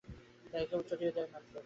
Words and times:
তাঁকে 0.45 0.65
কেবল 0.69 0.83
চটিয়ে 0.89 1.11
দেয় 1.15 1.29
মাত্র। 1.33 1.53